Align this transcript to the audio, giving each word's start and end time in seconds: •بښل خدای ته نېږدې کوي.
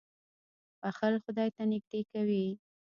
•بښل 0.81 1.13
خدای 1.23 1.49
ته 1.55 1.63
نېږدې 1.71 2.01
کوي. 2.11 2.45